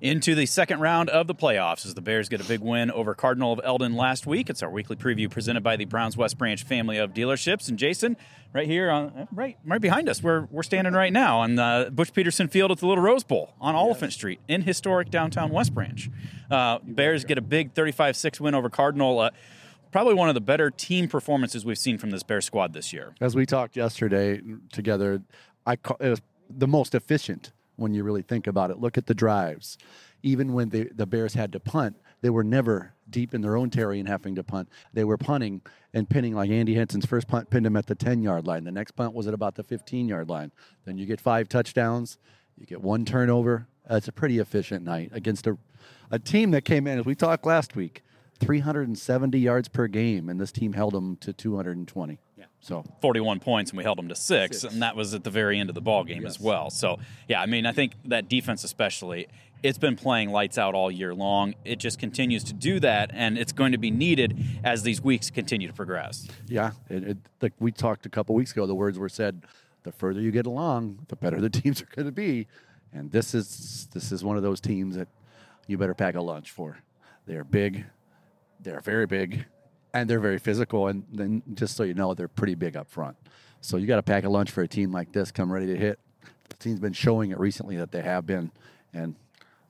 into 0.00 0.34
the 0.34 0.46
second 0.46 0.80
round 0.80 1.08
of 1.10 1.26
the 1.26 1.34
playoffs 1.34 1.84
as 1.84 1.94
the 1.94 2.00
Bears 2.00 2.28
get 2.28 2.40
a 2.40 2.44
big 2.44 2.60
win 2.60 2.90
over 2.90 3.14
Cardinal 3.14 3.52
of 3.52 3.60
Eldon 3.64 3.94
last 3.96 4.26
week. 4.26 4.48
It's 4.48 4.62
our 4.62 4.70
weekly 4.70 4.96
preview 4.96 5.30
presented 5.30 5.62
by 5.62 5.76
the 5.76 5.84
Browns 5.84 6.16
West 6.16 6.38
Branch 6.38 6.62
family 6.62 6.98
of 6.98 7.12
dealerships. 7.12 7.68
And 7.68 7.78
Jason, 7.78 8.16
right 8.52 8.66
here 8.66 8.90
on 8.90 9.28
right 9.32 9.56
right 9.64 9.80
behind 9.80 10.08
us, 10.08 10.22
we're 10.22 10.46
we're 10.50 10.62
standing 10.62 10.94
right 10.94 11.12
now 11.12 11.40
on 11.40 11.58
uh, 11.58 11.90
Butch 11.90 12.12
Peterson 12.12 12.48
Field 12.48 12.70
at 12.70 12.78
the 12.78 12.86
Little 12.86 13.02
Rose 13.02 13.24
Bowl 13.24 13.54
on 13.60 13.74
Oliphant 13.74 14.12
Street 14.12 14.40
in 14.48 14.62
historic 14.62 15.10
downtown 15.10 15.50
West 15.50 15.74
Branch. 15.74 16.08
Uh, 16.50 16.78
Bears 16.82 17.24
get 17.24 17.38
a 17.38 17.42
big 17.42 17.74
35-6 17.74 18.40
win 18.40 18.54
over 18.54 18.70
Cardinal. 18.70 19.18
Uh, 19.18 19.30
probably 19.90 20.14
one 20.14 20.28
of 20.28 20.34
the 20.34 20.40
better 20.40 20.70
team 20.70 21.08
performances 21.08 21.64
we've 21.64 21.78
seen 21.78 21.98
from 21.98 22.10
this 22.10 22.22
Bear 22.22 22.40
squad 22.40 22.72
this 22.72 22.92
year. 22.92 23.14
As 23.20 23.34
we 23.34 23.46
talked 23.46 23.76
yesterday 23.76 24.40
together, 24.72 25.22
I 25.66 25.76
call, 25.76 25.96
it 26.00 26.08
was 26.08 26.22
the 26.48 26.68
most 26.68 26.94
efficient 26.94 27.52
when 27.78 27.94
you 27.94 28.02
really 28.02 28.22
think 28.22 28.46
about 28.46 28.70
it. 28.70 28.78
Look 28.78 28.98
at 28.98 29.06
the 29.06 29.14
drives. 29.14 29.78
Even 30.22 30.52
when 30.52 30.70
the, 30.70 30.90
the 30.94 31.06
Bears 31.06 31.34
had 31.34 31.52
to 31.52 31.60
punt, 31.60 31.96
they 32.20 32.30
were 32.30 32.42
never 32.42 32.94
deep 33.08 33.32
in 33.32 33.40
their 33.40 33.56
own 33.56 33.70
territory 33.70 34.00
and 34.00 34.08
having 34.08 34.34
to 34.34 34.42
punt. 34.42 34.68
They 34.92 35.04
were 35.04 35.16
punting 35.16 35.62
and 35.94 36.10
pinning 36.10 36.34
like 36.34 36.50
Andy 36.50 36.74
Henson's 36.74 37.06
first 37.06 37.28
punt 37.28 37.50
pinned 37.50 37.66
him 37.66 37.76
at 37.76 37.86
the 37.86 37.94
10 37.94 38.22
yard 38.22 38.46
line. 38.46 38.64
The 38.64 38.72
next 38.72 38.92
punt 38.92 39.14
was 39.14 39.26
at 39.26 39.34
about 39.34 39.54
the 39.54 39.62
15 39.62 40.08
yard 40.08 40.28
line. 40.28 40.50
Then 40.84 40.98
you 40.98 41.06
get 41.06 41.20
five 41.20 41.48
touchdowns, 41.48 42.18
you 42.56 42.66
get 42.66 42.82
one 42.82 43.04
turnover. 43.04 43.68
It's 43.88 44.08
a 44.08 44.12
pretty 44.12 44.38
efficient 44.38 44.84
night 44.84 45.10
against 45.14 45.46
a, 45.46 45.56
a 46.10 46.18
team 46.18 46.50
that 46.50 46.64
came 46.64 46.86
in, 46.86 46.98
as 46.98 47.06
we 47.06 47.14
talked 47.14 47.46
last 47.46 47.74
week, 47.76 48.02
370 48.40 49.38
yards 49.38 49.68
per 49.68 49.86
game, 49.86 50.28
and 50.28 50.40
this 50.40 50.52
team 50.52 50.72
held 50.72 50.94
them 50.94 51.16
to 51.16 51.32
220. 51.32 52.18
Yeah. 52.36 52.44
So 52.60 52.84
41 53.00 53.40
points, 53.40 53.70
and 53.70 53.78
we 53.78 53.84
held 53.84 53.98
them 53.98 54.08
to 54.08 54.14
six, 54.14 54.60
six, 54.60 54.72
and 54.72 54.82
that 54.82 54.96
was 54.96 55.14
at 55.14 55.24
the 55.24 55.30
very 55.30 55.58
end 55.58 55.68
of 55.68 55.74
the 55.74 55.80
ball 55.80 56.04
game 56.04 56.22
yes. 56.22 56.36
as 56.36 56.40
well. 56.40 56.70
So 56.70 56.98
yeah, 57.28 57.40
I 57.40 57.46
mean, 57.46 57.66
I 57.66 57.72
think 57.72 57.92
that 58.06 58.28
defense 58.28 58.64
especially, 58.64 59.28
it's 59.62 59.78
been 59.78 59.96
playing 59.96 60.30
lights 60.30 60.58
out 60.58 60.74
all 60.74 60.90
year 60.90 61.14
long. 61.14 61.54
It 61.64 61.78
just 61.78 61.98
continues 61.98 62.44
to 62.44 62.52
do 62.52 62.80
that, 62.80 63.10
and 63.12 63.36
it's 63.36 63.52
going 63.52 63.72
to 63.72 63.78
be 63.78 63.90
needed 63.90 64.38
as 64.62 64.82
these 64.82 65.00
weeks 65.00 65.30
continue 65.30 65.66
to 65.66 65.74
progress. 65.74 66.28
Yeah, 66.46 66.72
it, 66.88 67.04
it, 67.04 67.18
like 67.40 67.52
we 67.58 67.72
talked 67.72 68.06
a 68.06 68.10
couple 68.10 68.34
weeks 68.34 68.52
ago, 68.52 68.66
the 68.66 68.74
words 68.74 68.98
were 68.98 69.08
said: 69.08 69.42
the 69.82 69.92
further 69.92 70.20
you 70.20 70.30
get 70.30 70.46
along, 70.46 71.06
the 71.08 71.16
better 71.16 71.40
the 71.40 71.50
teams 71.60 71.82
are 71.82 71.88
going 71.94 72.06
to 72.06 72.12
be. 72.12 72.46
And 72.92 73.10
this 73.10 73.34
is 73.34 73.88
this 73.92 74.12
is 74.12 74.24
one 74.24 74.36
of 74.36 74.42
those 74.42 74.60
teams 74.60 74.96
that 74.96 75.08
you 75.66 75.76
better 75.78 75.94
pack 75.94 76.14
a 76.14 76.20
lunch 76.20 76.50
for. 76.50 76.78
They 77.26 77.34
are 77.34 77.44
big, 77.44 77.84
they're 78.60 78.80
very 78.80 79.06
big, 79.06 79.44
and 79.94 80.08
they're 80.08 80.20
very 80.20 80.38
physical. 80.38 80.88
And 80.88 81.04
then, 81.12 81.42
just 81.54 81.76
so 81.76 81.82
you 81.82 81.94
know, 81.94 82.14
they're 82.14 82.28
pretty 82.28 82.54
big 82.54 82.76
up 82.76 82.88
front. 82.90 83.16
So 83.60 83.76
you 83.76 83.86
got 83.86 83.96
to 83.96 84.02
pack 84.02 84.24
a 84.24 84.28
lunch 84.28 84.50
for 84.50 84.62
a 84.62 84.68
team 84.68 84.92
like 84.92 85.12
this. 85.12 85.30
Come 85.30 85.52
ready 85.52 85.66
to 85.66 85.76
hit. 85.76 85.98
The 86.48 86.56
team's 86.56 86.80
been 86.80 86.92
showing 86.92 87.30
it 87.30 87.38
recently 87.38 87.76
that 87.76 87.92
they 87.92 88.02
have 88.02 88.26
been, 88.26 88.50
and 88.92 89.14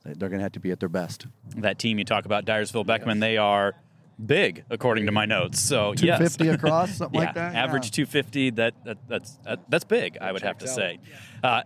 they're 0.04 0.28
going 0.28 0.38
to 0.38 0.44
have 0.44 0.52
to 0.52 0.60
be 0.60 0.70
at 0.70 0.80
their 0.80 0.88
best. 0.88 1.26
That 1.56 1.78
team 1.78 1.98
you 1.98 2.04
talk 2.04 2.24
about, 2.24 2.44
Dyersville 2.44 2.86
Beckman, 2.86 3.18
yes. 3.18 3.20
they 3.20 3.36
are 3.36 3.74
big 4.24 4.64
according 4.70 5.06
to 5.06 5.12
my 5.12 5.24
notes. 5.24 5.60
So 5.60 5.94
250 5.94 6.44
yes. 6.44 6.54
across, 6.54 6.96
something 6.96 7.20
yeah, 7.20 7.26
like 7.26 7.34
that. 7.34 7.54
Average 7.54 7.86
yeah. 7.86 8.04
250. 8.04 8.50
That, 8.50 8.74
that 8.84 8.98
that's 9.08 9.38
that's 9.68 9.84
big. 9.84 10.18
I 10.20 10.32
would 10.32 10.42
have 10.42 10.58
to 10.58 10.68
out. 10.68 10.74
say. 10.74 10.98
Uh, 11.42 11.62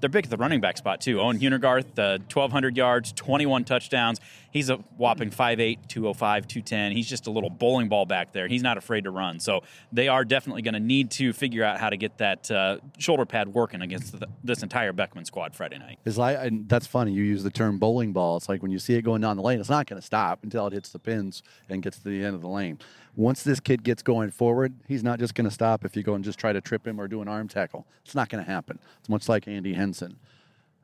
they're 0.00 0.10
big 0.10 0.24
at 0.24 0.30
the 0.30 0.36
running 0.36 0.60
back 0.60 0.76
spot 0.76 1.00
too. 1.00 1.20
Owen 1.20 1.38
Hunergarth, 1.38 1.98
uh, 1.98 2.18
1,200 2.30 2.76
yards, 2.76 3.12
21 3.12 3.64
touchdowns. 3.64 4.20
He's 4.50 4.70
a 4.70 4.76
whopping 4.96 5.30
5'8", 5.30 5.88
205, 5.88 6.46
210. 6.46 6.92
He's 6.92 7.08
just 7.08 7.26
a 7.26 7.30
little 7.30 7.50
bowling 7.50 7.88
ball 7.88 8.04
back 8.04 8.32
there. 8.32 8.46
He's 8.46 8.62
not 8.62 8.76
afraid 8.76 9.04
to 9.04 9.10
run. 9.10 9.40
So 9.40 9.62
they 9.92 10.08
are 10.08 10.24
definitely 10.24 10.62
going 10.62 10.74
to 10.74 10.80
need 10.80 11.10
to 11.12 11.32
figure 11.32 11.64
out 11.64 11.80
how 11.80 11.90
to 11.90 11.96
get 11.96 12.18
that 12.18 12.50
uh, 12.50 12.78
shoulder 12.98 13.24
pad 13.24 13.48
working 13.48 13.80
against 13.80 14.18
the, 14.18 14.28
this 14.44 14.62
entire 14.62 14.92
Beckman 14.92 15.24
squad 15.24 15.54
Friday 15.54 15.78
night. 15.78 15.98
Is 16.04 16.18
like, 16.18 16.36
and 16.38 16.68
that's 16.68 16.86
funny. 16.86 17.12
You 17.12 17.24
use 17.24 17.42
the 17.42 17.50
term 17.50 17.78
bowling 17.78 18.12
ball. 18.12 18.36
It's 18.36 18.48
like 18.48 18.62
when 18.62 18.70
you 18.70 18.78
see 18.78 18.94
it 18.94 19.02
going 19.02 19.22
down 19.22 19.36
the 19.36 19.42
lane, 19.42 19.58
it's 19.58 19.70
not 19.70 19.86
going 19.86 20.00
to 20.00 20.06
stop 20.06 20.40
until 20.42 20.66
it 20.66 20.72
hits 20.72 20.90
the 20.90 20.98
pins 20.98 21.42
and 21.68 21.82
gets 21.84 21.98
to 21.98 22.08
the 22.08 22.24
end 22.24 22.34
of 22.34 22.40
the 22.40 22.48
lane. 22.48 22.78
Once 23.14 23.44
this 23.44 23.60
kid 23.60 23.84
gets 23.84 24.02
going 24.02 24.30
forward, 24.30 24.74
he's 24.88 25.04
not 25.04 25.20
just 25.20 25.34
going 25.34 25.44
to 25.44 25.50
stop 25.50 25.84
if 25.84 25.96
you 25.96 26.02
go 26.02 26.14
and 26.14 26.24
just 26.24 26.38
try 26.38 26.52
to 26.52 26.60
trip 26.60 26.84
him 26.84 27.00
or 27.00 27.06
do 27.06 27.22
an 27.22 27.28
arm 27.28 27.46
tackle. 27.46 27.86
It's 28.04 28.14
not 28.14 28.28
going 28.28 28.44
to 28.44 28.50
happen. 28.50 28.80
It's 28.98 29.08
much 29.08 29.28
like 29.28 29.46
Andy 29.46 29.74
Henson. 29.74 30.16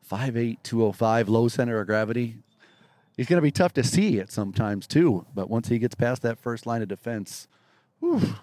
5'8", 0.08 0.58
205, 0.62 1.28
low 1.28 1.48
center 1.48 1.80
of 1.80 1.86
gravity. 1.86 2.36
He's 3.16 3.26
going 3.26 3.38
to 3.38 3.42
be 3.42 3.50
tough 3.50 3.72
to 3.74 3.82
see 3.82 4.18
it 4.18 4.30
sometimes 4.30 4.86
too. 4.86 5.26
But 5.34 5.50
once 5.50 5.68
he 5.68 5.78
gets 5.78 5.94
past 5.94 6.22
that 6.22 6.38
first 6.38 6.66
line 6.66 6.82
of 6.82 6.88
defense, 6.88 7.48
whew, 7.98 8.36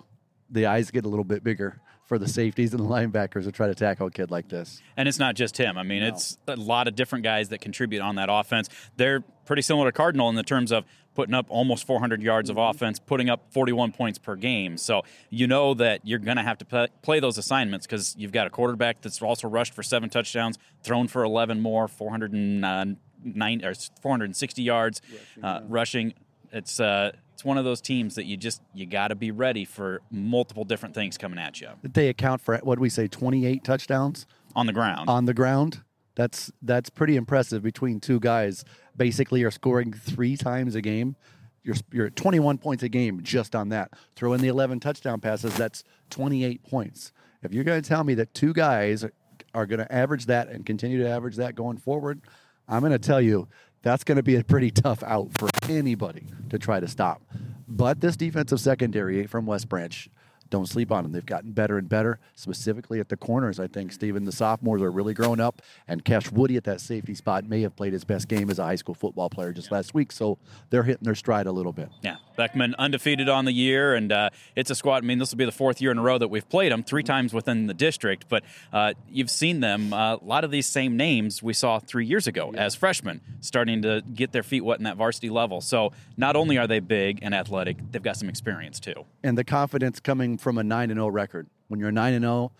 the 0.50 0.66
eyes 0.66 0.92
get 0.92 1.06
a 1.06 1.10
little 1.10 1.26
bit 1.26 1.44
bigger 1.44 1.80
for 2.08 2.18
the 2.18 2.28
safeties 2.28 2.74
and 2.74 2.82
the 2.82 2.88
linebackers 2.88 3.44
to 3.44 3.52
try 3.52 3.68
to 3.68 3.76
tackle 3.76 4.08
a 4.08 4.12
kid 4.12 4.32
like 4.32 4.48
this. 4.48 4.82
And 4.96 5.10
it's 5.10 5.20
not 5.20 5.36
just 5.36 5.58
him. 5.58 5.78
I 5.78 5.84
mean, 5.84 6.02
no. 6.02 6.08
it's 6.08 6.38
a 6.48 6.56
lot 6.56 6.88
of 6.88 6.96
different 6.96 7.24
guys 7.24 7.50
that 7.50 7.60
contribute 7.60 8.02
on 8.02 8.16
that 8.16 8.30
offense. 8.32 8.70
They're 8.96 9.22
pretty 9.46 9.62
similar 9.62 9.88
to 9.88 9.92
Cardinal 9.92 10.30
in 10.30 10.36
the 10.36 10.44
terms 10.44 10.72
of 10.72 10.86
putting 11.18 11.34
up 11.34 11.48
almost 11.50 11.88
400 11.88 12.22
yards 12.22 12.48
of 12.48 12.58
offense, 12.58 13.00
putting 13.00 13.28
up 13.28 13.52
41 13.52 13.92
points 13.92 14.20
per 14.20 14.36
game. 14.36 14.78
So 14.78 15.02
you 15.32 15.48
know 15.48 15.74
that 15.74 16.02
you're 16.04 16.20
going 16.20 16.38
to 16.38 16.44
have 16.44 16.60
to 16.60 16.90
play 17.02 17.20
those 17.20 17.40
assignments 17.40 17.88
because 17.88 18.16
you've 18.20 18.32
got 18.32 18.46
a 18.46 18.52
quarterback 18.52 19.02
that's 19.02 19.20
also 19.20 19.48
rushed 19.48 19.74
for 19.74 19.82
seven 19.82 20.12
touchdowns, 20.12 20.60
thrown 20.84 21.08
for 21.08 21.24
11 21.24 21.60
more, 21.60 21.88
409 21.88 23.66
or 23.66 23.74
460 23.74 24.62
yards 24.62 25.02
uh, 25.42 25.62
rushing. 25.68 26.14
It's 26.52 26.80
uh, 26.80 27.14
it's 27.34 27.44
one 27.44 27.58
of 27.58 27.66
those 27.66 27.82
teams 27.82 28.14
that 28.14 28.26
you 28.26 28.38
just 28.38 28.62
you 28.76 28.86
got 28.86 29.08
to 29.08 29.16
be 29.16 29.32
ready 29.32 29.66
for 29.66 30.02
multiple 30.12 30.66
different 30.66 30.94
things 30.94 31.18
coming 31.18 31.40
at 31.40 31.60
you. 31.60 31.70
Did 31.82 31.96
they 31.96 32.10
account 32.10 32.42
for 32.42 32.58
what 32.58 32.78
we 32.78 32.90
say 32.90 33.08
28 33.08 33.64
touchdowns 33.64 34.28
on 34.56 34.68
the 34.68 34.74
ground? 34.74 35.10
On 35.10 35.26
the 35.26 35.34
ground. 35.34 35.82
That's 36.18 36.52
that's 36.64 36.90
pretty 36.90 37.16
impressive 37.16 37.62
between 37.62 38.00
two 38.00 38.20
guys. 38.20 38.66
Basically, 38.98 39.44
are 39.44 39.52
scoring 39.52 39.94
three 39.94 40.36
times 40.36 40.74
a 40.74 40.82
game. 40.82 41.16
You're 41.64 41.76
you're 41.92 42.08
at 42.08 42.16
21 42.16 42.58
points 42.58 42.82
a 42.82 42.90
game 42.90 43.22
just 43.22 43.56
on 43.56 43.70
that. 43.70 43.92
Throw 44.16 44.34
in 44.34 44.42
the 44.42 44.48
11 44.48 44.80
touchdown 44.80 45.22
passes. 45.22 45.56
That's 45.56 45.84
28 46.10 46.64
points. 46.64 47.12
If 47.44 47.54
you're 47.54 47.64
going 47.64 47.80
to 47.80 47.88
tell 47.88 48.04
me 48.04 48.16
that 48.16 48.34
two 48.34 48.52
guys 48.52 49.06
are 49.54 49.66
going 49.68 49.80
to 49.80 49.94
average 49.94 50.26
that 50.26 50.48
and 50.50 50.66
continue 50.66 50.98
to 51.04 51.08
average 51.08 51.36
that 51.36 51.54
going 51.54 51.78
forward, 51.78 52.22
I'm 52.68 52.80
going 52.80 52.92
to 52.94 53.00
tell 53.00 53.22
you 53.22 53.48
that's 53.84 54.04
going 54.04 54.16
to 54.16 54.24
be 54.24 54.38
a 54.38 54.44
pretty 54.44 54.72
tough 54.72 55.04
out 55.04 55.30
for 55.38 55.50
anybody 55.70 56.26
to 56.50 56.58
try 56.58 56.80
to 56.80 56.88
stop. 56.88 57.22
But 57.68 58.02
this 58.02 58.18
defensive 58.18 58.60
secondary 58.60 59.28
from 59.28 59.46
West 59.46 59.70
Branch 59.70 60.10
don't 60.50 60.68
sleep 60.68 60.92
on 60.92 61.04
them. 61.04 61.12
They've 61.12 61.26
gotten 61.26 61.52
better 61.52 61.78
and 61.78 61.88
better, 61.90 62.20
specifically 62.36 63.00
at 63.00 63.10
the 63.10 63.18
corners. 63.18 63.60
I 63.60 63.68
think, 63.68 63.92
Stephen, 63.92 64.26
the 64.26 64.32
sophomores 64.32 64.82
are 64.82 64.92
really 64.92 65.14
growing 65.14 65.40
up, 65.40 65.62
and 65.88 66.04
Cash 66.04 66.32
Woody 66.32 66.58
at 66.58 66.64
that 66.66 66.82
safety 66.82 67.14
spot 67.14 67.46
may 67.46 67.62
have 67.62 67.76
played 67.76 67.94
his 67.94 68.04
best 68.04 68.28
game 68.28 68.50
as 68.50 68.60
a 68.60 68.64
high 68.64 68.76
school 68.76 68.96
football 68.96 69.30
player 69.30 69.54
just 69.54 69.70
yeah. 69.70 69.78
last 69.78 69.94
week. 69.94 70.12
So 70.12 70.38
they're 70.70 70.84
hitting 70.84 71.04
their 71.04 71.16
stride 71.16 71.48
a 71.48 71.52
little 71.52 71.74
bit. 71.74 71.90
Yeah. 72.02 72.18
Beckman 72.38 72.76
undefeated 72.78 73.28
on 73.28 73.44
the 73.44 73.52
year, 73.52 73.96
and 73.96 74.12
uh, 74.12 74.30
it's 74.56 74.70
a 74.70 74.76
squad. 74.76 75.04
I 75.04 75.06
mean, 75.06 75.18
this 75.18 75.32
will 75.32 75.38
be 75.38 75.46
the 75.46 75.52
fourth 75.52 75.82
year 75.82 75.92
in 75.92 75.98
a 75.98 76.02
row 76.02 76.18
that 76.18 76.30
we've 76.30 76.48
played 76.48 76.72
them 76.72 76.84
three 76.84 77.04
times 77.04 77.34
within 77.34 77.68
the 77.68 77.74
district, 77.74 78.30
but 78.30 78.44
uh, 78.72 78.94
you've 79.10 79.32
seen 79.32 79.60
them. 79.60 79.92
Uh, 79.92 80.16
a 80.16 80.24
lot 80.24 80.44
of 80.44 80.52
these 80.52 80.68
same 80.68 80.96
names 80.96 81.44
we 81.44 81.52
saw 81.52 81.80
three 81.80 82.06
years 82.06 82.28
ago 82.28 82.52
yeah. 82.54 82.64
as 82.64 82.76
freshmen 82.76 83.20
starting 83.42 83.82
to 83.82 84.02
get 84.14 84.32
their 84.32 84.44
feet 84.44 84.62
wet 84.62 84.78
in 84.78 84.86
that 84.86 84.96
varsity 84.96 85.30
level. 85.30 85.60
So 85.60 85.92
not 86.16 86.36
only 86.36 86.58
are 86.58 86.68
they 86.68 86.80
big 86.80 87.20
and 87.22 87.34
athletic, 87.34 87.78
they've 87.92 88.04
got 88.04 88.16
some 88.16 88.30
experience 88.30 88.80
too. 88.80 89.06
And 89.24 89.38
the 89.38 89.44
confidence 89.44 90.00
coming 90.00 90.38
from 90.38 90.58
a 90.58 90.64
9 90.64 90.92
and 90.92 90.98
0 90.98 91.08
record. 91.10 91.48
When 91.68 91.80
you're 91.80 91.92
9 91.92 92.14
and 92.14 92.24
0, 92.24 92.52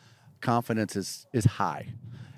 confidence 0.42 0.96
is, 0.96 1.28
is 1.32 1.46
high. 1.46 1.88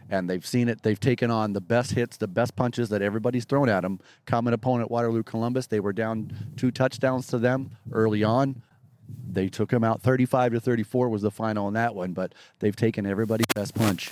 And 0.09 0.29
they've 0.29 0.45
seen 0.45 0.69
it. 0.69 0.81
They've 0.81 0.99
taken 0.99 1.29
on 1.29 1.53
the 1.53 1.61
best 1.61 1.91
hits, 1.91 2.17
the 2.17 2.27
best 2.27 2.55
punches 2.55 2.89
that 2.89 3.01
everybody's 3.01 3.45
thrown 3.45 3.69
at 3.69 3.81
them. 3.81 3.99
Common 4.25 4.53
opponent, 4.53 4.89
Waterloo 4.89 5.23
Columbus. 5.23 5.67
They 5.67 5.79
were 5.79 5.93
down 5.93 6.53
two 6.57 6.71
touchdowns 6.71 7.27
to 7.27 7.37
them 7.37 7.71
early 7.91 8.23
on. 8.23 8.63
They 9.31 9.47
took 9.47 9.69
them 9.69 9.83
out 9.83 10.01
35 10.01 10.53
to 10.53 10.59
34 10.59 11.09
was 11.09 11.21
the 11.21 11.31
final 11.31 11.67
in 11.67 11.75
that 11.75 11.93
one, 11.93 12.13
but 12.13 12.33
they've 12.59 12.75
taken 12.75 13.05
everybody's 13.05 13.47
best 13.53 13.75
punch 13.75 14.11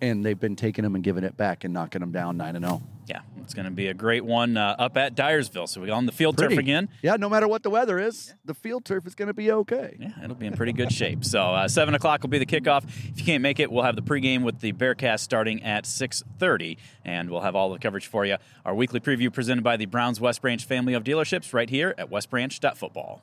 and 0.00 0.24
they've 0.24 0.38
been 0.38 0.56
taking 0.56 0.82
them 0.82 0.94
and 0.94 1.04
giving 1.04 1.24
it 1.24 1.36
back 1.36 1.64
and 1.64 1.72
knocking 1.72 2.00
them 2.00 2.12
down 2.12 2.36
9 2.36 2.56
and 2.56 2.64
0. 2.64 2.82
Yeah, 3.06 3.20
it's 3.42 3.54
going 3.54 3.66
to 3.66 3.70
be 3.70 3.86
a 3.86 3.94
great 3.94 4.24
one 4.24 4.56
uh, 4.56 4.74
up 4.78 4.96
at 4.96 5.14
Dyersville. 5.14 5.68
So 5.68 5.80
we 5.80 5.90
on 5.90 6.06
the 6.06 6.12
field 6.12 6.36
pretty. 6.36 6.54
turf 6.54 6.60
again. 6.60 6.88
Yeah, 7.02 7.16
no 7.16 7.28
matter 7.28 7.46
what 7.46 7.62
the 7.62 7.70
weather 7.70 7.98
is, 7.98 8.28
yeah. 8.28 8.34
the 8.44 8.54
field 8.54 8.84
turf 8.84 9.06
is 9.06 9.14
going 9.14 9.28
to 9.28 9.34
be 9.34 9.50
okay. 9.52 9.96
Yeah, 10.00 10.12
it'll 10.22 10.34
be 10.34 10.46
in 10.46 10.56
pretty 10.56 10.72
good 10.72 10.92
shape. 10.92 11.24
So 11.24 11.40
uh, 11.40 11.68
seven 11.68 11.94
o'clock 11.94 12.22
will 12.22 12.30
be 12.30 12.38
the 12.38 12.46
kickoff. 12.46 12.84
If 12.84 13.18
you 13.18 13.24
can't 13.24 13.42
make 13.42 13.60
it, 13.60 13.70
we'll 13.70 13.84
have 13.84 13.96
the 13.96 14.02
pregame 14.02 14.42
with 14.42 14.60
the 14.60 14.72
Bearcast 14.72 15.20
starting 15.20 15.62
at 15.62 15.86
six 15.86 16.24
thirty, 16.38 16.78
and 17.04 17.30
we'll 17.30 17.42
have 17.42 17.54
all 17.54 17.70
the 17.70 17.78
coverage 17.78 18.08
for 18.08 18.24
you. 18.24 18.36
Our 18.64 18.74
weekly 18.74 19.00
preview 19.00 19.32
presented 19.32 19.62
by 19.62 19.76
the 19.76 19.86
Browns 19.86 20.20
West 20.20 20.42
Branch 20.42 20.64
family 20.64 20.94
of 20.94 21.04
dealerships 21.04 21.54
right 21.54 21.70
here 21.70 21.94
at 21.96 22.10
westbranch.football. 22.10 23.22